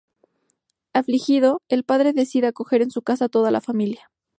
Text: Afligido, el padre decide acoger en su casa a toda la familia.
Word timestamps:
Afligido, 0.93 1.61
el 1.69 1.83
padre 1.83 2.11
decide 2.11 2.47
acoger 2.47 2.81
en 2.81 2.89
su 2.89 3.03
casa 3.03 3.25
a 3.25 3.29
toda 3.29 3.51
la 3.51 3.61
familia. 3.61 4.09